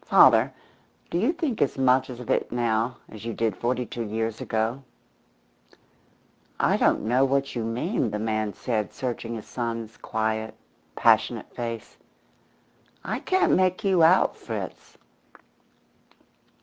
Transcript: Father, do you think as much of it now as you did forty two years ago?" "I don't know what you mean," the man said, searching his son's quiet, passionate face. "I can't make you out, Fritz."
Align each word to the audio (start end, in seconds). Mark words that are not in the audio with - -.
Father, 0.07 0.51
do 1.11 1.19
you 1.19 1.31
think 1.31 1.61
as 1.61 1.77
much 1.77 2.09
of 2.09 2.27
it 2.31 2.51
now 2.51 2.97
as 3.07 3.23
you 3.23 3.35
did 3.35 3.55
forty 3.55 3.85
two 3.85 4.01
years 4.01 4.41
ago?" 4.41 4.81
"I 6.59 6.75
don't 6.75 7.03
know 7.03 7.23
what 7.23 7.53
you 7.55 7.63
mean," 7.63 8.09
the 8.09 8.17
man 8.17 8.51
said, 8.55 8.93
searching 8.93 9.35
his 9.35 9.45
son's 9.45 9.97
quiet, 9.97 10.55
passionate 10.95 11.55
face. 11.55 11.97
"I 13.05 13.19
can't 13.19 13.53
make 13.55 13.83
you 13.83 14.01
out, 14.01 14.35
Fritz." 14.35 14.97